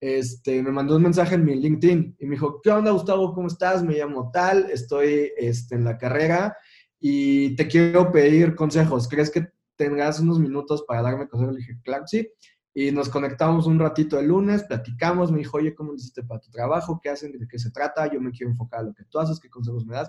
[0.01, 3.35] este, me mandó un mensaje en mi LinkedIn y me dijo, ¿qué onda Gustavo?
[3.35, 3.85] ¿Cómo estás?
[3.85, 6.57] Me llamo tal, estoy este, en la carrera
[6.99, 9.09] y te quiero pedir consejos.
[9.09, 11.55] ¿Crees que tengas unos minutos para darme consejos?
[11.55, 12.29] Le dije, claro, sí.
[12.73, 16.41] Y nos conectamos un ratito el lunes, platicamos, me dijo, oye, ¿cómo lo hiciste para
[16.41, 17.01] tu trabajo?
[17.03, 17.33] ¿Qué hacen?
[17.39, 18.11] ¿De qué se trata?
[18.11, 20.09] Yo me quiero enfocar a lo que tú haces, ¿qué consejos me das?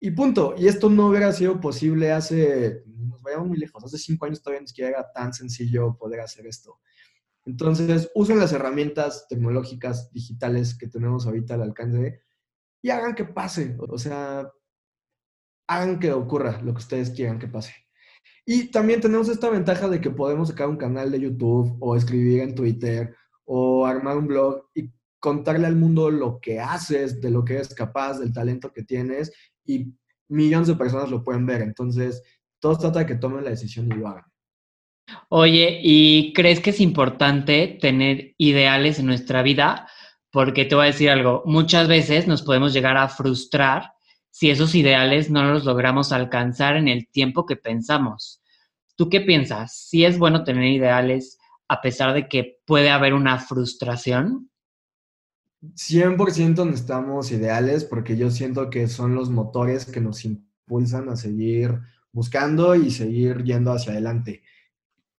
[0.00, 0.54] Y punto.
[0.56, 4.60] Y esto no hubiera sido posible hace, nos vayamos muy lejos, hace cinco años todavía
[4.60, 6.78] ni siquiera era tan sencillo poder hacer esto.
[7.48, 12.20] Entonces, usen las herramientas tecnológicas digitales que tenemos ahorita al alcance
[12.82, 13.74] y hagan que pase.
[13.78, 14.52] O sea,
[15.66, 17.72] hagan que ocurra lo que ustedes quieran que pase.
[18.44, 22.40] Y también tenemos esta ventaja de que podemos sacar un canal de YouTube o escribir
[22.42, 27.46] en Twitter o armar un blog y contarle al mundo lo que haces, de lo
[27.46, 29.32] que eres capaz, del talento que tienes
[29.64, 29.96] y
[30.28, 31.62] millones de personas lo pueden ver.
[31.62, 32.22] Entonces,
[32.60, 34.24] todo trata de que tomen la decisión y lo hagan.
[35.28, 39.88] Oye, ¿y crees que es importante tener ideales en nuestra vida?
[40.30, 43.92] Porque te voy a decir algo, muchas veces nos podemos llegar a frustrar
[44.30, 48.42] si esos ideales no los logramos alcanzar en el tiempo que pensamos.
[48.96, 49.76] ¿Tú qué piensas?
[49.76, 54.50] ¿Si es bueno tener ideales a pesar de que puede haber una frustración?
[55.62, 61.80] 100% necesitamos ideales porque yo siento que son los motores que nos impulsan a seguir
[62.12, 64.42] buscando y seguir yendo hacia adelante.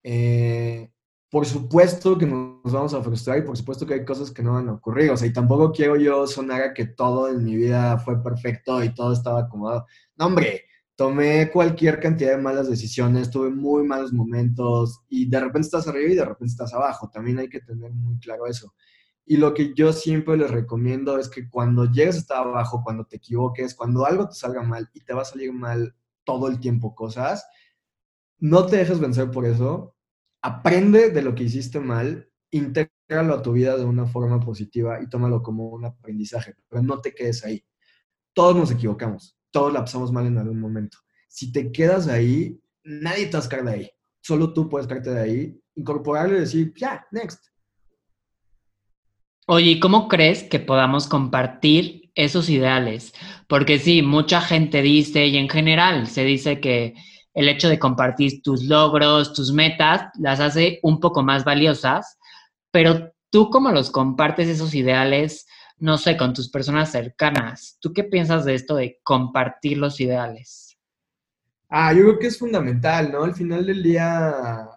[0.02, 0.90] Eh,
[1.30, 4.54] por supuesto que nos vamos a frustrar y por supuesto que hay cosas que no
[4.54, 5.11] van a ocurrir.
[5.11, 8.82] O sea, y tampoco quiero yo sonar a que todo en mi vida fue perfecto
[8.82, 9.87] y todo estaba acomodado.
[10.16, 10.64] No, hombre,
[10.96, 16.11] tomé cualquier cantidad de malas decisiones, tuve muy malos momentos y de repente estás arriba
[16.11, 17.11] y de repente estás abajo.
[17.12, 18.74] También hay que tener muy claro eso.
[19.26, 23.04] Y lo que yo siempre les recomiendo es que cuando llegues a estar abajo, cuando
[23.04, 26.58] te equivoques, cuando algo te salga mal y te va a salir mal todo el
[26.58, 27.46] tiempo cosas,
[28.38, 29.96] no te dejes vencer por eso,
[30.42, 35.09] aprende de lo que hiciste mal, intégralo a tu vida de una forma positiva y
[35.09, 37.64] tómalo como un aprendizaje, pero no te quedes ahí.
[38.33, 40.98] Todos nos equivocamos, todos la pasamos mal en algún momento.
[41.29, 43.90] Si te quedas ahí, nadie te va a sacar de ahí.
[44.20, 47.46] Solo tú puedes sacarte de ahí, incorporarlo y decir, ya, next.
[49.46, 53.14] Oye, ¿y cómo crees que podamos compartir esos ideales?
[53.46, 56.94] Porque sí, mucha gente dice, y en general se dice que
[57.38, 62.18] el hecho de compartir tus logros, tus metas, las hace un poco más valiosas,
[62.72, 65.46] pero tú cómo los compartes esos ideales,
[65.79, 67.79] no sé, con tus personas cercanas.
[67.81, 70.77] ¿Tú qué piensas de esto de compartir los ideales?
[71.68, 73.22] Ah, yo creo que es fundamental, ¿no?
[73.22, 74.70] Al final del día,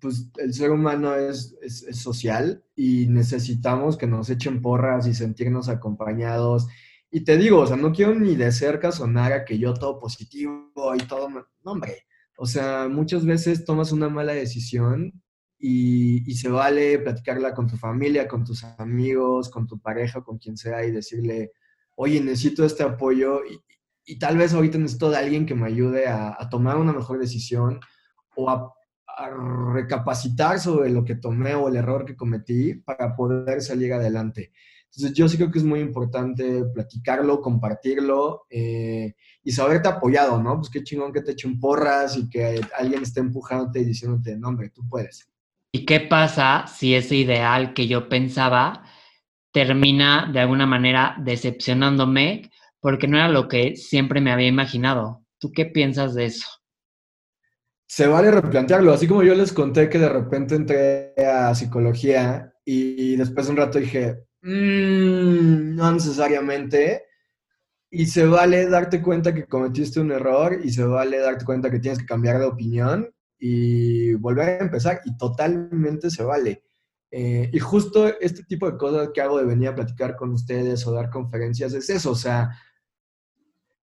[0.00, 5.68] pues el ser humano es, es, social y necesitamos que nos echen porras y sentirnos
[5.68, 6.68] acompañados
[7.10, 9.98] y te digo, o sea, no quiero ni de cerca sonar a que yo todo
[9.98, 15.12] positivo y todo, no, hombre, o sea, muchas veces tomas una mala decisión
[15.58, 20.56] y, se vale platicarla con tu familia, con tus amigos, con tu pareja, con quien
[20.56, 21.52] sea y decirle,
[21.94, 23.40] oye, necesito este apoyo
[24.04, 27.80] y, tal vez ahorita necesito de alguien que me ayude a, tomar una mejor decisión
[28.36, 28.72] o a,
[29.06, 29.30] a,
[29.74, 34.52] recapacitar sobre lo que tomé o el error que cometí para poder salir adelante.
[34.96, 40.56] Entonces yo sí creo que es muy importante platicarlo, compartirlo eh, y saberte apoyado, ¿no?
[40.56, 44.48] Pues qué chingón que te echen porras y que alguien esté empujándote y diciéndote, no,
[44.48, 45.28] hombre, tú puedes.
[45.70, 48.84] ¿Y qué pasa si ese ideal que yo pensaba
[49.52, 55.26] termina de alguna manera decepcionándome porque no era lo que siempre me había imaginado?
[55.38, 56.46] ¿Tú qué piensas de eso?
[57.86, 63.14] Se vale replantearlo, así como yo les conté que de repente entré a psicología y
[63.16, 67.02] después de un rato dije, Mm, no necesariamente.
[67.90, 71.80] Y se vale darte cuenta que cometiste un error y se vale darte cuenta que
[71.80, 75.00] tienes que cambiar de opinión y volver a empezar.
[75.04, 76.62] Y totalmente se vale.
[77.10, 80.86] Eh, y justo este tipo de cosas que hago de venir a platicar con ustedes
[80.86, 82.12] o dar conferencias es eso.
[82.12, 82.50] O sea,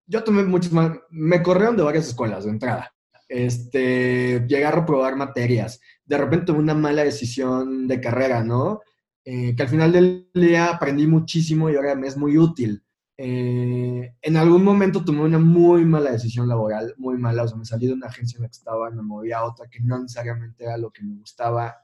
[0.05, 2.93] yo tomé muchos más, me corrieron de varias escuelas de entrada.
[3.27, 5.81] Este, llegar a probar materias.
[6.05, 8.81] De repente una mala decisión de carrera, ¿no?
[9.25, 12.83] Eh, que al final del día aprendí muchísimo y ahora me es muy útil.
[13.15, 17.65] Eh, en algún momento tomé una muy mala decisión laboral, muy mala, o sea, me
[17.65, 20.65] salí de una agencia en la que estaba me moví a otra que no necesariamente
[20.65, 21.75] era lo que me gustaba.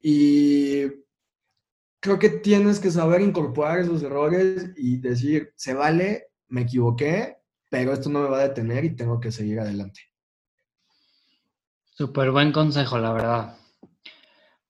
[0.00, 0.86] Y
[1.98, 7.92] creo que tienes que saber incorporar esos errores y decir, se vale, me equivoqué, pero
[7.92, 10.00] esto no me va a detener y tengo que seguir adelante.
[11.94, 13.59] Súper buen consejo, la verdad.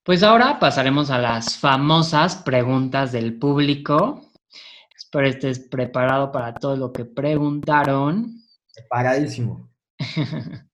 [0.03, 4.31] Pues ahora pasaremos a las famosas preguntas del público.
[4.97, 8.41] Espero estés preparado para todo lo que preguntaron.
[8.73, 9.69] Preparadísimo.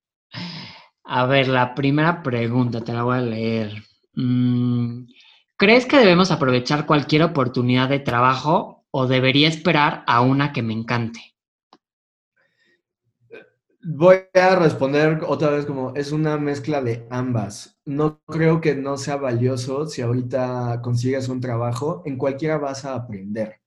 [1.04, 3.84] a ver, la primera pregunta te la voy a leer.
[4.14, 5.08] Mm,
[5.58, 10.72] ¿Crees que debemos aprovechar cualquier oportunidad de trabajo o debería esperar a una que me
[10.72, 11.36] encante?
[13.84, 17.80] Voy a responder otra vez como es una mezcla de ambas.
[17.86, 22.94] No creo que no sea valioso si ahorita consigues un trabajo, en cualquiera vas a
[22.94, 23.62] aprender.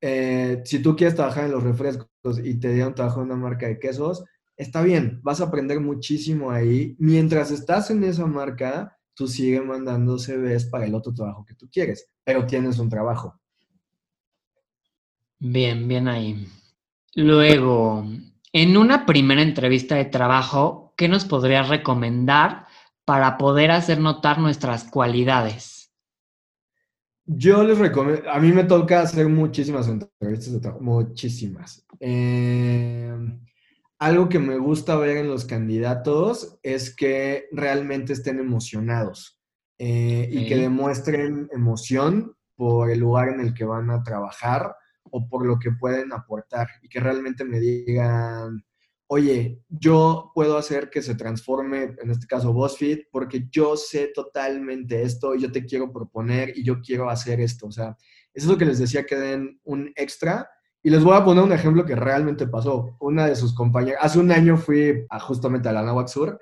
[0.00, 2.08] Eh, si tú quieres trabajar en los refrescos
[2.42, 4.24] y te dieron trabajo en una marca de quesos,
[4.56, 6.94] está bien, vas a aprender muchísimo ahí.
[6.98, 11.68] Mientras estás en esa marca, tú sigues mandando CVs para el otro trabajo que tú
[11.72, 13.40] quieres, pero tienes un trabajo.
[15.38, 16.48] Bien, bien ahí.
[17.14, 18.04] Luego,
[18.54, 22.66] en una primera entrevista de trabajo, ¿qué nos podrías recomendar
[23.04, 25.92] para poder hacer notar nuestras cualidades?
[27.26, 31.84] Yo les recomiendo, a mí me toca hacer muchísimas entrevistas de trabajo, muchísimas.
[31.98, 33.12] Eh,
[33.98, 39.36] algo que me gusta ver en los candidatos es que realmente estén emocionados
[39.78, 44.76] eh, y que demuestren emoción por el lugar en el que van a trabajar
[45.16, 48.64] o por lo que pueden aportar y que realmente me digan,
[49.06, 55.02] oye, yo puedo hacer que se transforme, en este caso BuzzFeed, porque yo sé totalmente
[55.02, 57.68] esto y yo te quiero proponer y yo quiero hacer esto.
[57.68, 57.96] O sea,
[58.32, 60.50] eso es lo que les decía que den un extra.
[60.82, 62.96] Y les voy a poner un ejemplo que realmente pasó.
[62.98, 66.40] Una de sus compañeras, hace un año fui justamente a la Nahuac Sur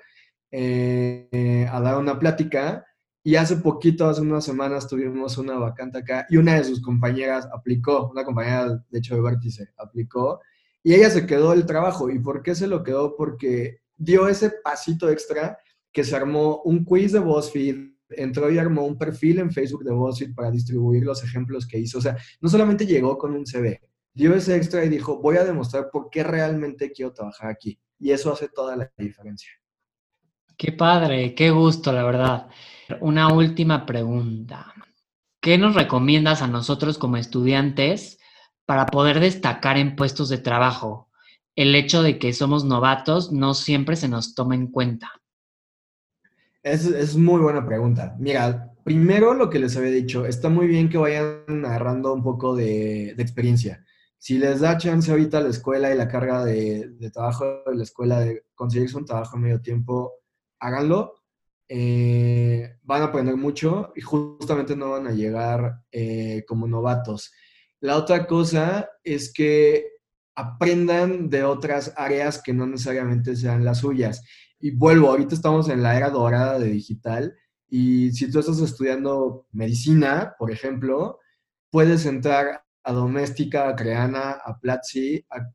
[0.49, 2.83] eh, a dar una plática
[3.23, 7.47] y hace poquito, hace unas semanas, tuvimos una vacante acá y una de sus compañeras
[7.53, 10.41] aplicó, una compañera de hecho de Vértice, aplicó
[10.83, 12.09] y ella se quedó el trabajo.
[12.09, 13.15] ¿Y por qué se lo quedó?
[13.15, 15.57] Porque dio ese pasito extra
[15.91, 19.91] que se armó un quiz de BuzzFeed, entró y armó un perfil en Facebook de
[19.91, 21.99] BuzzFeed para distribuir los ejemplos que hizo.
[21.99, 23.79] O sea, no solamente llegó con un CV,
[24.13, 27.79] dio ese extra y dijo, voy a demostrar por qué realmente quiero trabajar aquí.
[27.99, 29.49] Y eso hace toda la diferencia.
[30.57, 32.49] Qué padre, qué gusto, la verdad.
[32.99, 34.73] Una última pregunta.
[35.41, 38.19] ¿Qué nos recomiendas a nosotros como estudiantes
[38.65, 41.09] para poder destacar en puestos de trabajo?
[41.55, 45.11] El hecho de que somos novatos no siempre se nos toma en cuenta.
[46.61, 48.15] Es, es muy buena pregunta.
[48.19, 52.55] Mira, primero lo que les había dicho, está muy bien que vayan agarrando un poco
[52.55, 53.85] de, de experiencia.
[54.17, 57.83] Si les da chance ahorita la escuela y la carga de, de trabajo de la
[57.83, 60.13] escuela de conseguirse un trabajo a medio tiempo,
[60.59, 61.22] háganlo
[61.67, 67.31] eh, van a aprender mucho y justamente no van a llegar eh, como novatos.
[67.79, 69.87] La otra cosa es que
[70.35, 74.23] aprendan de otras áreas que no necesariamente sean las suyas.
[74.59, 77.35] Y vuelvo, ahorita estamos en la era dorada de digital
[77.69, 81.19] y si tú estás estudiando medicina, por ejemplo,
[81.71, 85.49] puedes entrar a Doméstica, a Creana, a Platzi, a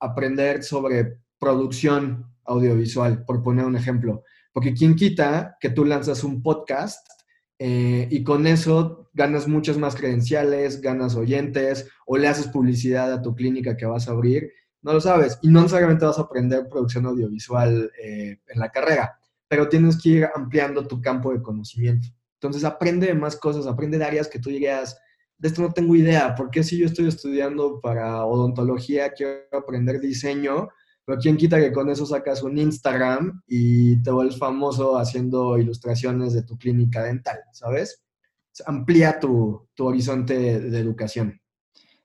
[0.00, 4.24] aprender sobre producción audiovisual, por poner un ejemplo.
[4.52, 7.06] Porque quien quita que tú lanzas un podcast
[7.58, 13.22] eh, y con eso ganas muchas más credenciales, ganas oyentes o le haces publicidad a
[13.22, 14.50] tu clínica que vas a abrir,
[14.82, 15.38] no lo sabes.
[15.42, 20.08] Y no necesariamente vas a aprender producción audiovisual eh, en la carrera, pero tienes que
[20.08, 22.08] ir ampliando tu campo de conocimiento.
[22.34, 24.98] Entonces aprende más cosas, aprende de áreas que tú dirías,
[25.36, 30.68] de esto no tengo idea, porque si yo estoy estudiando para odontología, quiero aprender diseño,
[31.10, 36.32] pero quién quita que con eso sacas un Instagram y te vuelves famoso haciendo ilustraciones
[36.34, 38.04] de tu clínica dental, ¿sabes?
[38.64, 41.40] Amplía tu, horizonte de, educación.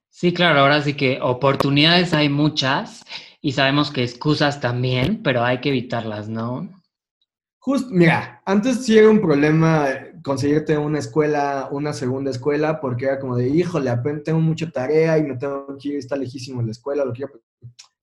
[0.10, 3.04] Sí, claro, ahora sí que oportunidades hay muchas
[3.42, 6.68] y sabemos que excusas también, pero hay que evitarlas, ¿no?
[7.60, 9.88] Justo, mira, antes sí era un problema
[10.24, 15.24] conseguirte una escuela, una segunda escuela, porque era como de, híjole, tengo mucha tarea y
[15.24, 17.34] me tengo que ir, está lejísimo la escuela, lo quiero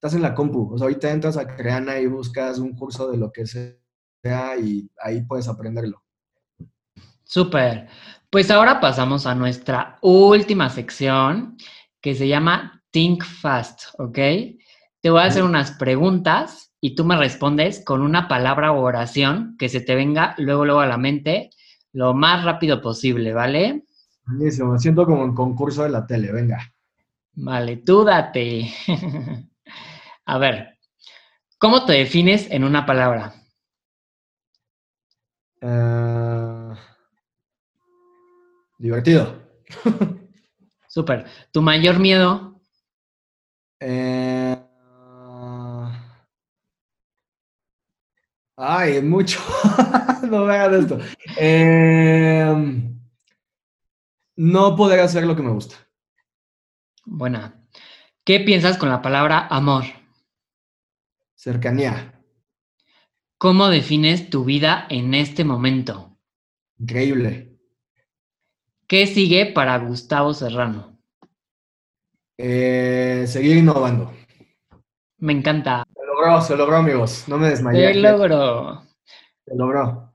[0.02, 0.74] estás en la compu.
[0.74, 4.90] O sea, ahorita entras a Creana y buscas un curso de lo que sea y
[5.00, 6.02] ahí puedes aprenderlo.
[7.22, 7.86] Súper.
[8.28, 11.56] Pues ahora pasamos a nuestra última sección
[12.00, 14.18] que se llama Think Fast, ¿ok?
[15.00, 19.54] Te voy a hacer unas preguntas y tú me respondes con una palabra o oración
[19.56, 21.50] que se te venga luego, luego a la mente
[21.92, 23.84] lo más rápido posible, ¿vale?
[24.26, 26.58] Buenísimo, me siento como un concurso de la tele, venga.
[27.34, 28.68] Vale, tú date.
[30.24, 30.78] A ver,
[31.58, 33.34] ¿cómo te defines en una palabra?
[35.60, 36.76] Ah,
[38.78, 39.42] divertido.
[40.88, 41.24] Súper.
[41.50, 42.60] ¿Tu mayor miedo?
[43.80, 44.56] Eh,
[48.56, 49.40] ay, mucho.
[50.28, 50.98] no me esto.
[51.36, 53.00] Em,
[54.36, 55.76] no poder hacer lo que me gusta.
[57.04, 57.54] Buena.
[58.24, 60.01] ¿Qué piensas con la palabra amor?
[61.42, 62.22] Cercanía.
[63.36, 66.16] ¿Cómo defines tu vida en este momento?
[66.78, 67.58] Increíble.
[68.86, 71.00] ¿Qué sigue para Gustavo Serrano?
[72.38, 74.12] Eh, seguir innovando.
[75.18, 75.82] Me encanta.
[75.92, 77.24] Se logró, se logró, amigos.
[77.26, 77.92] No me desmayé.
[77.92, 78.84] Se logró.
[79.44, 80.14] Se logró.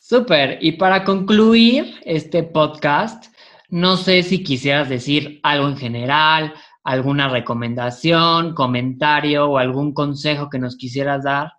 [0.00, 0.56] Súper.
[0.62, 3.26] Y para concluir este podcast,
[3.68, 6.54] no sé si quisieras decir algo en general,
[6.84, 11.52] alguna recomendación, comentario o algún consejo que nos quisieras dar.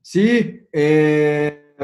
[0.00, 1.74] Sí, eh,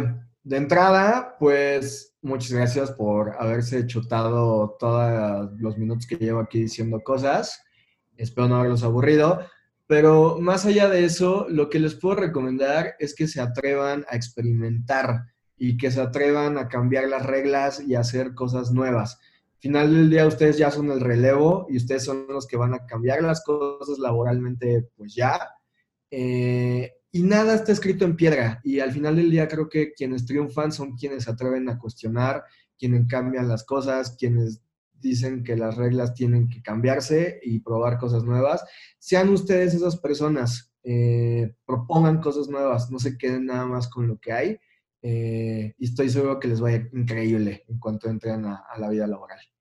[0.43, 7.01] de entrada, pues muchas gracias por haberse chutado todos los minutos que llevo aquí diciendo
[7.03, 7.63] cosas.
[8.17, 9.41] Espero no haberlos aburrido.
[9.87, 14.17] Pero más allá de eso, lo que les puedo recomendar es que se atrevan a
[14.17, 15.27] experimentar
[15.57, 19.21] y que se atrevan a cambiar las reglas y a hacer cosas nuevas.
[19.63, 22.75] Al final del día ustedes ya son el relevo y ustedes son los que van
[22.75, 25.39] a cambiar las cosas laboralmente, pues ya.
[26.11, 28.61] Eh, y nada está escrito en piedra.
[28.65, 32.43] Y al final del día creo que quienes triunfan son quienes atreven a cuestionar,
[32.77, 38.25] quienes cambian las cosas, quienes dicen que las reglas tienen que cambiarse y probar cosas
[38.25, 38.65] nuevas.
[38.99, 44.19] Sean ustedes esas personas, eh, propongan cosas nuevas, no se queden nada más con lo
[44.19, 44.59] que hay.
[45.03, 49.52] Eh, y estoy seguro que les vaya increíble en cuanto entren a la vida laboral.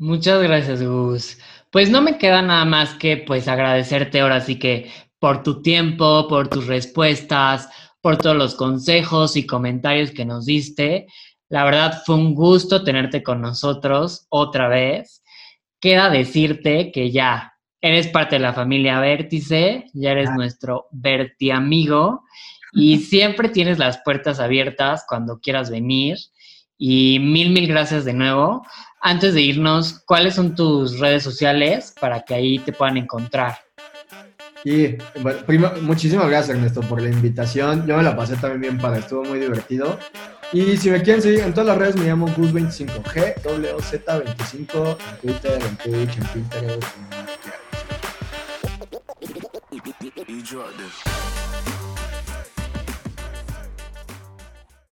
[0.00, 1.36] Muchas gracias, Gus.
[1.70, 6.26] Pues no me queda nada más que pues agradecerte ahora sí que por tu tiempo,
[6.26, 7.68] por tus respuestas,
[8.00, 11.06] por todos los consejos y comentarios que nos diste.
[11.50, 15.22] La verdad fue un gusto tenerte con nosotros otra vez.
[15.80, 22.24] Queda decirte que ya eres parte de la familia Vértice, ya eres nuestro Verti amigo
[22.72, 26.16] y siempre tienes las puertas abiertas cuando quieras venir.
[26.82, 28.66] Y mil, mil gracias de nuevo.
[29.02, 33.58] Antes de irnos, ¿cuáles son tus redes sociales para que ahí te puedan encontrar?
[34.64, 37.86] Y bueno, muchísimas gracias Ernesto por la invitación.
[37.86, 39.98] Yo me la pasé también bien para, estuvo muy divertido.
[40.54, 45.60] Y si me quieren seguir en todas las redes me llamo Gus25G, WZ25, en Twitter,
[45.62, 46.82] en Twitch, en Pinterest.
[51.76, 51.79] En...